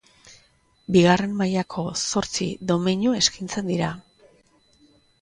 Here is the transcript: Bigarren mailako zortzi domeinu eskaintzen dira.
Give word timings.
Bigarren 0.95 1.35
mailako 1.41 1.85
zortzi 2.15 2.49
domeinu 2.75 3.17
eskaintzen 3.23 3.73
dira. 3.75 3.95